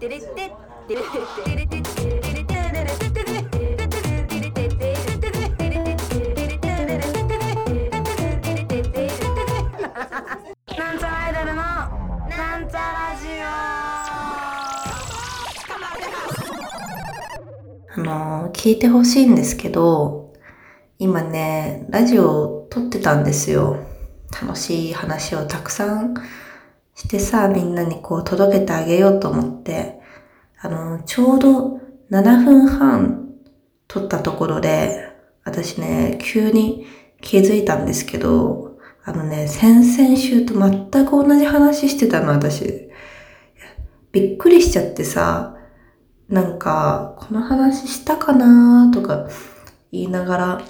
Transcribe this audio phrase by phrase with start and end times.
[0.00, 0.10] なん
[10.98, 13.26] ちゃらアイドルのなんちゃラジ
[17.96, 20.32] あの、聞いてほしいんですけど、
[21.00, 23.84] 今ね、ラジオを撮ってたんですよ。
[24.40, 26.14] 楽しい話をたくさん
[26.98, 30.00] してさ、みんなにこう届けてあげようと思って、
[30.60, 31.80] あの、ちょうど
[32.10, 33.28] 7分半
[33.86, 35.08] 撮ったところで、
[35.44, 36.86] 私ね、急に
[37.20, 42.90] 気づいたんですけど、あのね、先々週と全く同じ話してたの、私。
[44.10, 45.56] びっくりしちゃってさ、
[46.28, 49.28] なんか、この話したかなとか
[49.92, 50.62] 言いながら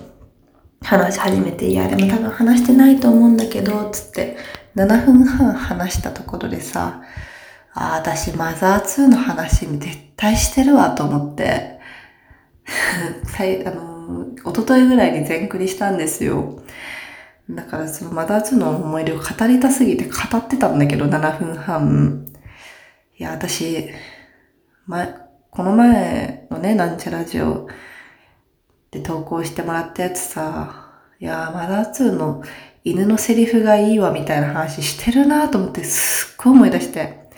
[0.83, 4.37] 話し始めて、いや、でも多分話してないと思うんだけど、つって
[4.79, 7.03] 7分半話したところでさ、
[7.75, 11.81] ああ、私マザー2の話に絶対してるわと思って、
[13.67, 16.63] あの、一昨日ぐらいに全クリしたんですよ。
[17.51, 22.27] だからそのマザー2の思い出を語りたすぎて語ってたんだけど、7分半。
[23.19, 23.89] いや、私、
[24.87, 25.13] 前、
[25.51, 27.67] この前のね、なんちゃラジオ
[28.93, 32.45] で投稿してもらったやつさ、いや、マザー2の
[32.91, 37.29] 犬のセリフがいいわみたいな話してるなと思ってすっごい思い出して。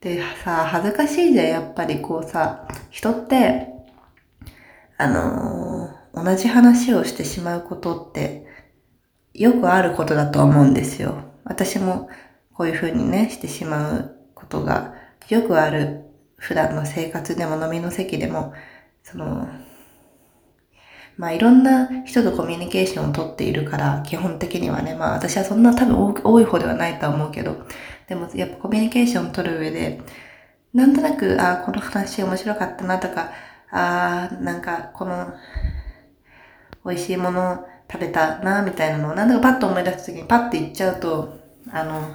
[0.00, 3.68] でさ、恥ずかしいじゃん、やっぱりこうさ、人って、
[4.96, 8.46] あのー、同じ話をしてしまうことって
[9.34, 11.22] よくあることだと思うんですよ。
[11.44, 12.08] 私も
[12.54, 14.94] こういう風にね、してしまうことが
[15.28, 16.04] よくある。
[16.36, 18.54] 普段の生活でも飲みの席でも、
[19.02, 19.48] その、
[21.18, 27.56] まあいろんな人とコミュニケーションをとっているから、基本的にはね、まあ私はそんな多分多い方ではないとは思うけど、
[28.08, 30.00] でもやっぱコミュニケーションを取る上で、
[30.72, 33.32] なんとなく、ああ、この話面白かったなとか、
[33.70, 35.34] ああ、なんかこの
[36.86, 41.36] 美味しいもの食べたな、みたいなのを、なんだかパッと思い出すときにパッて言っちゃうと、
[41.72, 42.14] あの、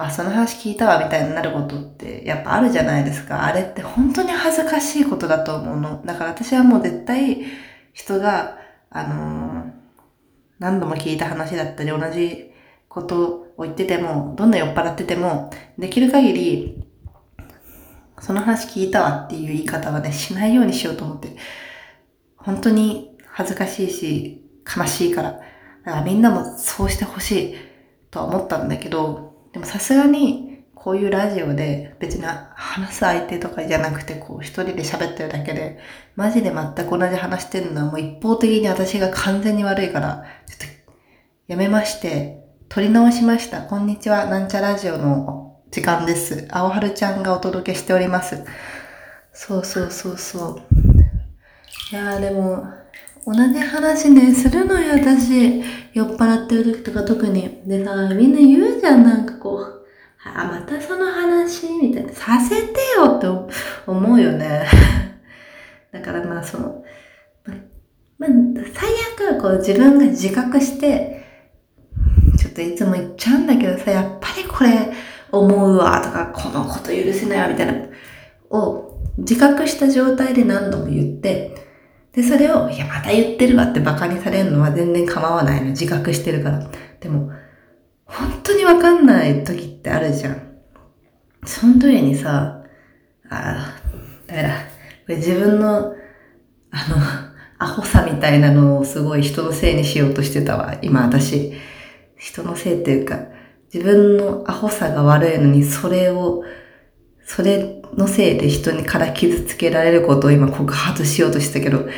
[0.00, 3.44] あ、その話聞いたわ、みたいになることってやっぱあるじゃないですか。
[3.44, 6.02] あれって本当に恥ずかしいことだと思うの。
[6.06, 7.44] だから私はもう絶対
[7.92, 8.58] 人が、
[8.90, 9.72] あのー、
[10.60, 12.52] 何度も聞いた話だったり、同じ
[12.88, 16.84] ことを言ってても、どんな酔っ払ってても、できる限り、
[18.20, 21.36] その話聞いたわっていう言い方はね、しないようにしようと思って、
[22.36, 25.32] 本当に恥ずかしいし、悲しいから。
[25.32, 25.44] だか
[25.84, 27.54] らみんなもそうしてほしい
[28.12, 29.27] とは思ったんだけど、
[29.58, 35.80] でもさすがにこういうラジオで別に話す相手とかじゃなくてこう一人で喋ってるだけで、
[36.14, 40.92] マジで全く同じ話してるのはもう一方的に私が完全に悪いから、ちょっと
[41.48, 43.62] やめまして、撮り直しました。
[43.62, 46.46] こんにちは、なんちゃラジオの時間です。
[46.52, 48.44] 青春ちゃんがお届けしております。
[49.32, 50.62] そうそうそうそう。
[51.90, 52.64] いやーでも、
[53.30, 55.62] 同じ話ね、するのよ、私。
[55.92, 57.60] 酔っ払ってる時とか特に。
[57.66, 59.84] でさ、みんな言うじゃん、なんかこう。
[60.24, 62.12] あ、またその話みたいな。
[62.14, 63.26] させてよって
[63.86, 64.66] 思うよね。
[65.92, 66.82] だからまあその、
[68.18, 68.30] まあ、
[68.72, 71.22] 最悪こう自分が自覚して、
[72.38, 74.90] ちょっといつも言っちゃうんだけどさ、やっぱりこれ
[75.30, 77.74] 思うわとか、このこと許せないわみたいな、
[78.48, 81.67] を自覚した状態で何度も言って、
[82.18, 85.68] で、それを、いや、また言ってるわって馬鹿にされるのは全然構わないの。
[85.68, 86.68] 自覚してるから。
[86.98, 87.30] でも、
[88.06, 90.42] 本当にわかんない時ってあるじゃん。
[91.46, 92.64] その時にさ、
[93.30, 93.80] ああ、
[94.26, 94.54] だから、こ
[95.06, 95.94] れ自分の、
[96.72, 96.96] あの、
[97.60, 100.76] アホさみたいなのをすごい人のせいにしようとしてたわ。
[100.82, 101.52] 今私。
[102.16, 103.26] 人のせいっていうか、
[103.72, 106.42] 自分のアホさが悪いのに、それを、
[107.24, 111.88] それのせいで人にから傷つけられることを今告発しようとしたけど、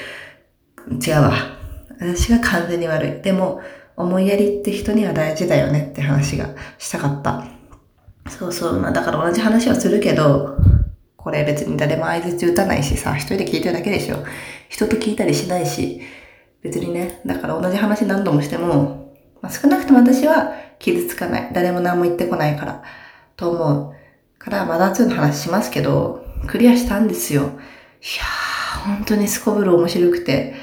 [0.91, 1.33] 違うわ。
[2.01, 3.23] 私が完全に悪い。
[3.23, 3.61] でも、
[3.97, 6.49] 思いやりって人には大事だよねって話が
[6.79, 7.45] したかった。
[8.31, 8.81] そうそう。
[8.81, 10.57] まあだから同じ話はするけど、
[11.17, 14.25] これ別に誰も合図打たないしさ、一人で聞いてるだけでしょ。
[14.69, 16.01] 人と聞いたりしないし、
[16.63, 21.51] 別にね、だから同じ話何度もしても、まあ、少なくとも私は傷つかない。
[21.53, 22.83] 誰も何も言ってこないから、
[23.37, 24.00] と思う。
[24.41, 27.43] から、マダー2の話しますけど、クリアしたんですよ。
[27.43, 30.55] いやー、本当にすこぶる面白くて、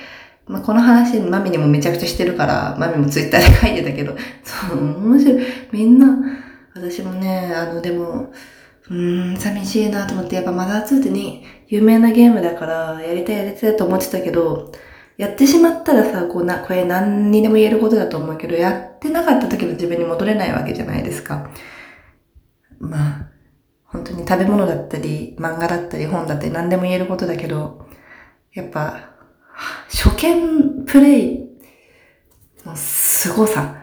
[0.47, 5.43] まあ、この話、マミにもめちゃくちゃしてるから、マミもツイッターで書いてたけど、そう、面白い。
[5.71, 6.17] みんな、
[6.73, 8.33] 私もね、あの、でも、
[8.89, 14.71] うーん、寂しいなと思って、やっぱマダー2ってに、有名なゲームだから、やりたいやりたいと思ってたけど、
[15.17, 21.51] やってしまったらさ、こうな、これ何にでも言えることだと思うけど、やってなかった時の自分に戻れないわけじゃないですか。
[22.79, 23.36] まあ、
[23.87, 27.87] 本当に食べ物だったり、漫画だったり、本だったり、何でも言えることだけど、
[28.53, 29.11] やっぱ、
[29.89, 31.49] 初見プレイ
[32.65, 33.75] の凄さ、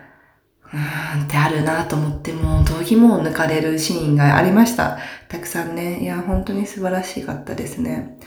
[0.72, 4.98] うーんってあるなと思って、もう、度肝を抜かれるシーンがありました。
[5.28, 6.02] たくさんね。
[6.02, 8.18] いや、本当に素晴らしかったですね。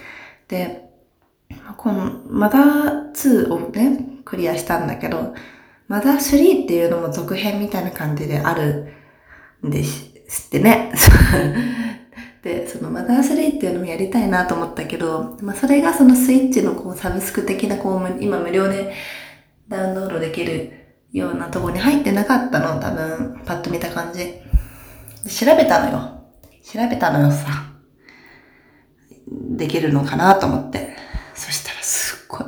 [0.47, 0.89] で、
[1.77, 5.35] この、マダー2をね、クリアしたんだけど、
[5.88, 8.94] マダー3っていうのも続編みたいな感じである
[9.65, 10.91] んです知ってね。
[12.44, 18.94] で、そのマダー3っていうのもやりたいなと思ったけど、まあそれがそのスイッチのこうサブスク的なこう、今無料で
[19.68, 20.71] ダウンロードできる
[21.12, 24.35] ようなとこに入ってなかったの、多分、パッと見た感じ。
[25.29, 26.21] 調べたのよ。
[26.63, 27.47] 調べたのよさ。
[29.30, 30.95] できるのかなと思って。
[31.33, 32.47] そしたらすっごい、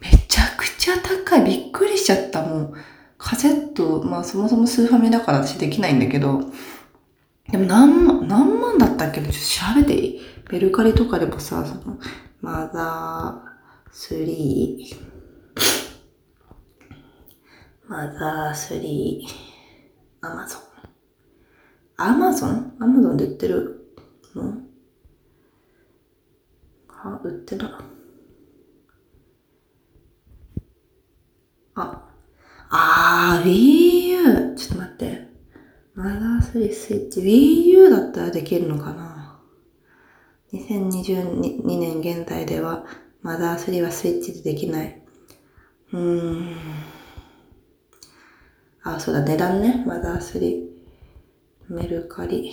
[0.00, 1.44] めちゃくちゃ高い。
[1.44, 2.42] びっくりしちゃった。
[2.42, 2.74] もう、
[3.18, 6.42] カセット、まあそもそもスーファミだから私できないんだけど、
[7.50, 9.20] でも何万、何万だったっけ？
[9.20, 10.20] ど、ちょっと調べていい？
[10.50, 11.98] メルカリとかでもさ、その、
[12.40, 14.94] マザー3、
[17.88, 19.20] マザー3、
[20.22, 20.60] アマゾン。
[21.98, 22.76] アマゾン？
[22.80, 23.94] アマゾンで売ってる
[24.34, 24.54] の？
[26.88, 27.70] あ、売ってない。
[31.76, 32.08] あ、
[32.70, 34.08] あー、Wii
[34.50, 34.56] U。
[34.56, 35.25] ちょっと待って。
[35.96, 37.20] マザー3スイッチ。
[37.20, 39.40] Wii U だったらできるのかな
[40.52, 42.84] ?2022 年現在では、
[43.22, 45.02] マザー3はスイッチでできない。
[45.94, 46.54] うーん。
[48.82, 49.84] あ、そうだ、値段ね。
[49.86, 50.68] マザー3。
[51.70, 52.52] メルカリ。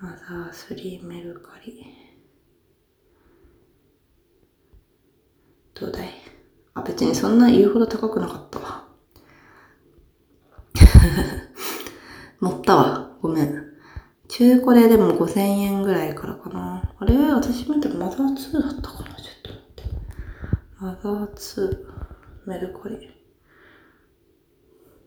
[0.00, 1.86] マザー3メルカリ。
[5.74, 6.08] どうだい？
[6.74, 8.88] あ、別にそんな言うほど高くなかったわ。
[12.40, 13.16] 乗ったわ。
[13.20, 13.64] ごめん。
[14.28, 16.94] 中古ででも5000円ぐらいからかな。
[16.98, 19.82] あれ私見たらマザー2だったかなちょっと待って。
[20.78, 21.86] マザー2
[22.46, 23.10] メルカリ。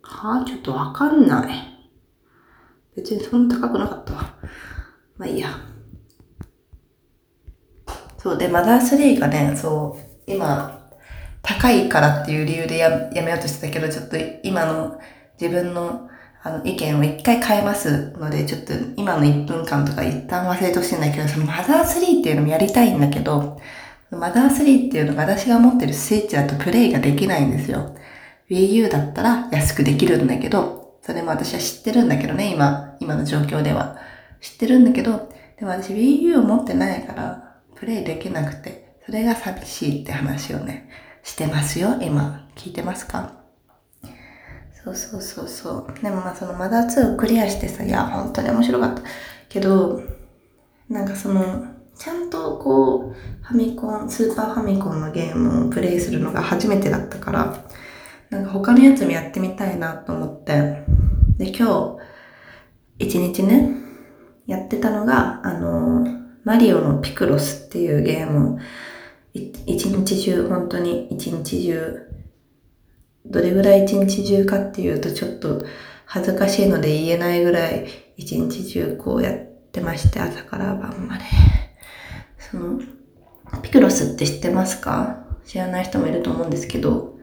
[0.02, 0.46] はあ？
[0.46, 1.72] ちょっとわかんない。
[2.96, 4.36] 別にそんな高くなかったわ。
[5.18, 5.50] まあいいや。
[8.18, 10.92] そう、で、マザー3がね、そう、今、
[11.42, 15.00] 高いからっていう理由でややめようとしてたけど、ちょっと今の
[15.40, 16.08] 自分の
[16.44, 23.62] あの意見を一回変えますので、ちょっと今の1分間とか一旦忘れてほしいんだけど、そのマザー3っていうのもやりたいんだけど、
[24.10, 27.96] マザー3っていうのが私が持ってるスイッチだとプレイができないんですよ。
[28.50, 33.98] Wii U だったら安くできるんだけど、それも私は知ってるんだけどね、今、今の状況では。
[34.42, 40.90] 知ってるんだけど、でも私 Wii U を持ってないから、プレイできなくて、それが寂しいって話をね、
[41.24, 42.48] してますよ、今。
[42.56, 43.41] 聞いてますか？
[44.84, 46.04] そうそうそうそう。
[46.04, 49.04] でもまあそのマザー2をクリアしてさ、いや、本当に面白かった。
[49.48, 50.02] けど、
[50.90, 57.64] なんかその、ちゃんとこう、ファミコン、スーパーファミコンのゲームをプレイするのが初めてだったから、
[58.32, 60.84] なんか他のやつもやってみたいなと思って、
[61.38, 61.98] で、今
[62.98, 63.70] 日、一日ね、
[64.48, 66.08] やってたのが、あの、
[66.44, 68.60] マリオのピクロスっていうゲームを、
[69.34, 72.11] 一日中、本当に一日中、
[73.26, 75.64] どれぐらい一日中かっていうとちょっと
[76.06, 77.88] 恥ずかしいので言えないぐらい
[78.18, 79.36] 一日中こうやっ
[79.72, 81.24] てまして、朝から晩まで。
[82.38, 82.80] その、
[83.62, 85.26] ピクロスって知ってますか？
[85.46, 87.18] 知らない人もいると思うんですけど、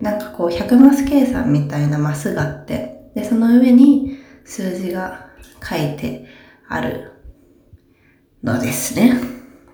[0.00, 5.28] なんかこう100マス計算みたいなマスがあって、で、その上に数字が
[5.62, 6.26] 書いて
[6.68, 7.12] ある
[8.42, 9.20] のですね。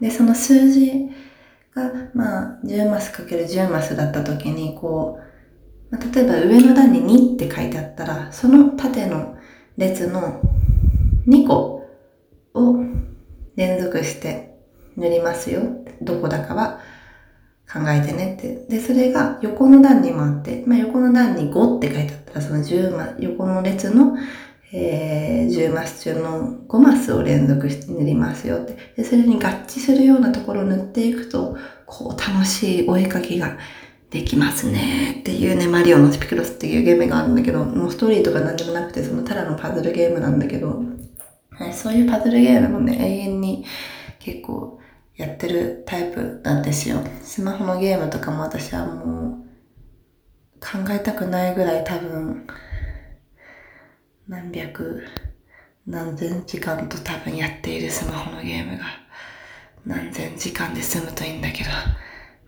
[0.01, 1.11] で、その数字
[1.75, 5.32] が、まあ、10マスかける10マスだった時に、こう、
[5.93, 9.37] 例えば上の段に2って書いてあったら、その縦の
[9.77, 10.41] 列の
[11.27, 11.87] 2個
[12.55, 12.85] を
[13.57, 14.57] 連続して
[14.97, 15.63] 塗りますよ。
[16.01, 16.81] どこだかは
[17.71, 18.67] 考えてねって。
[18.69, 24.17] で、それが横の段にもあって、まあ、横の段に5って書いてあったら、その10マ横の列の、
[24.73, 28.77] えー、10マス中の5マスを連続して塗りますよって。
[28.97, 31.57] で、それに合致するようなところを塗っていくと、
[31.87, 33.59] こう楽しいお絵かきが
[34.13, 40.83] できますねっていうね、マリオのスピクロスっていうゲームがあるんだけど、もうストーリーとか何でもなくて、そのただのパズルゲームなんだけど、
[41.51, 43.65] はい、そういうパズルゲームもね、永遠に
[44.19, 44.79] 結構
[45.17, 47.03] やってるタイプなんですよ。
[47.23, 52.47] スマホのゲームとかも私はもう考えたくないぐらい多分
[54.29, 55.03] 何百
[55.87, 58.85] 何千時間と多分やっているスマホのゲームが
[59.87, 61.71] 何千時間で済むといいんだけど、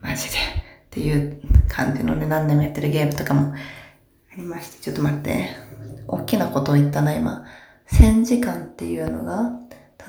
[0.03, 0.37] マジで
[0.95, 3.57] っていう感じのね、何年もやってるゲームとかもあ
[4.37, 5.49] りまして、ちょっと待って。
[6.07, 7.45] 大きなことを言ったな、今。
[7.91, 9.59] 1000時間っていうのが、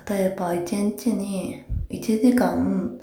[0.07, 2.99] 例えば1日に1時間、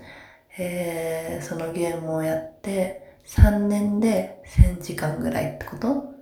[0.59, 6.15] えー、そのゲームをやって3年で1000時間ぐらいってこと？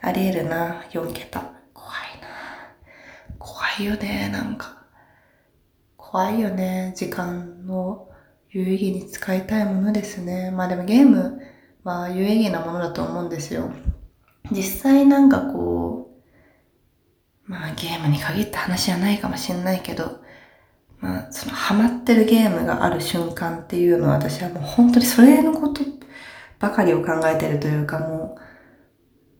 [0.00, 1.52] あり得るな、4桁。
[1.72, 2.28] 怖いな。
[3.38, 4.82] 怖いよね、なんか。
[5.96, 8.10] 怖いよね、時間を
[8.50, 10.50] 有意義に使いたいものですね。
[10.50, 11.40] まあでもゲーム
[11.84, 13.70] は有意義なものだと思うんですよ。
[14.50, 16.10] 実際なんかこ
[17.46, 20.20] う、まあゲームに限った話じゃないかもしれないけど、
[21.00, 25.82] まあそのハマってるゲームがある瞬間っていうのは私はもう本当にそれのこと
[26.58, 28.38] ばかりを考えてるというかも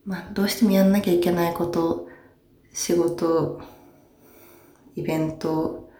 [0.04, 2.08] う、まあどうしてもやんなきゃいけないこと、
[2.72, 3.60] 仕事、
[4.94, 5.90] イベント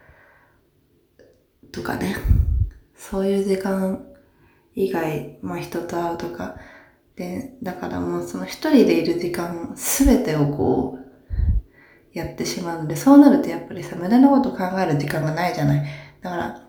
[1.71, 2.15] とかね、
[2.97, 4.05] そういう時間
[4.75, 6.57] 以外、まあ人と会うとか、
[7.15, 15.89] で、だからもうその一人でいる時間すべてをこう、やってしまうので、そうなるとやっぱりさ、無駄なこと考える時間がないじゃない。
[16.21, 16.67] だから、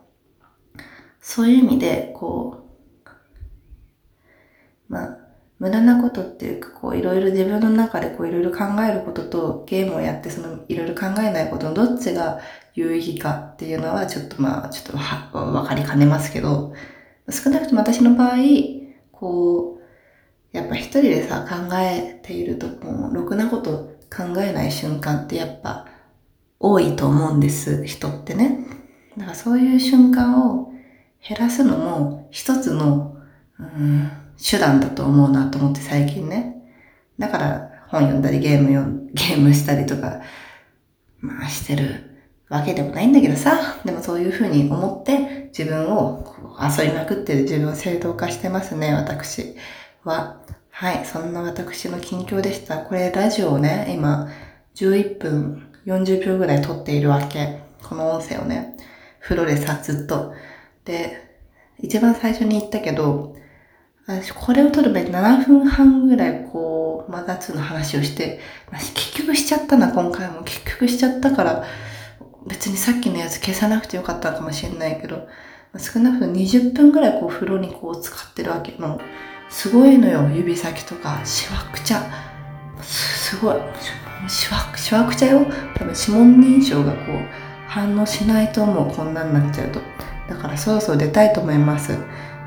[1.21, 2.69] そういう意味で、こ
[4.89, 5.18] う、まあ、
[5.59, 12.41] 無駄なことっていうか、こう、いろいろ自分の中でこう、いろいろ考えることと、ゲームをやって、その、いろいろ考えないことのどっちが
[12.75, 16.75] 有意義かっていうのは、ちょっとまあ、ちょっとは、わかりかねますけど、
[17.29, 18.37] 少なくとも私の場合、
[19.11, 19.81] こ
[20.53, 25.87] う、やっぱ一人でさ、考えていると、もう、ろくなこと考えない瞬間ってやっぱ、
[26.61, 28.61] 多いと思うんです、人ってね。
[29.17, 30.73] だからそういう瞬間を
[31.27, 33.17] 減らすのも一つの、
[33.59, 34.11] うん、
[34.49, 36.63] 手段だと思うなと思って最近ね。
[37.19, 40.23] だから本読んだりゲーム読、ゲームしたりとか、
[41.21, 42.09] まあしてる
[42.49, 46.25] わけでもないんだけどさ、でもそういうふうに思って自分を
[46.61, 49.55] 遊びまくってる自分を正当化してますね、私
[50.05, 50.41] は。
[50.71, 52.79] はい、そんな私の近況でした。
[52.79, 54.31] これラジオをね、今
[54.77, 57.61] 11分40秒ぐらい撮っているわけ。
[57.83, 58.77] この音声をね、
[59.21, 60.33] 風呂でさ、ずっと。
[60.85, 61.23] で、
[61.81, 63.37] 一番最初に言ったけど、
[64.09, 68.41] 私これを撮る前に7分半ぐらいこう、マザー2の話をして、
[68.95, 70.43] 結局しちゃったな、今回も。
[70.45, 71.65] 結局しちゃったから、
[72.47, 75.29] 別にさっきのやつ消さなくてよかったかもしれないけど、
[75.77, 78.99] 少なくとも20分ぐらいこう風呂にこう使ってるわけの、
[79.51, 82.03] すごいのよ、指先とか、しわくちゃ。
[82.81, 83.57] すごい。
[84.27, 85.45] しわ、しわくちゃよ。
[85.77, 87.17] 多分指紋認証がこう、
[87.67, 89.83] 反応しないともうこんなになっちゃうと。
[90.31, 91.93] だからそろそろ出たいと思います。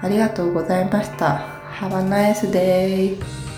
[0.02, 1.62] ありがとうございました。
[1.80, 3.51] Have a nice day!